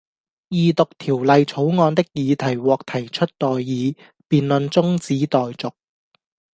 [0.49, 3.95] 二讀條例草案的議題獲提出待議，
[4.27, 5.73] 辯論中止待續